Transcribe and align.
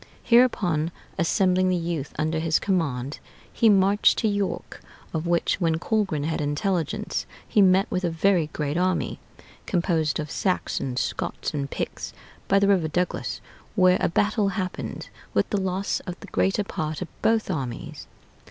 Hereupon 0.23 0.89
assembling 1.19 1.69
the 1.69 1.75
youth 1.75 2.11
under 2.17 2.39
his 2.39 2.57
command, 2.57 3.19
he 3.53 3.69
marched 3.69 4.17
to 4.17 4.27
York, 4.27 4.81
of 5.13 5.27
which, 5.27 5.61
when 5.61 5.77
Colgrin 5.77 6.23
had 6.23 6.41
intelligence, 6.41 7.27
he 7.47 7.61
met 7.61 7.85
with 7.91 8.03
a 8.03 8.09
very 8.09 8.47
great 8.47 8.77
army, 8.77 9.19
composed 9.67 10.19
of 10.19 10.31
Saxons, 10.31 10.99
Scots, 11.01 11.53
and 11.53 11.69
Picts, 11.69 12.13
by 12.47 12.57
the 12.57 12.67
river 12.67 12.87
Duglas, 12.87 13.41
where 13.75 13.97
a 14.01 14.09
battle 14.09 14.49
happened, 14.57 15.09
with 15.35 15.47
the 15.51 15.61
loss 15.61 15.99
of 16.07 16.19
the 16.19 16.25
greater 16.29 16.63
part 16.63 17.03
of 17.03 17.21
both 17.21 17.51
armies. 17.51 18.07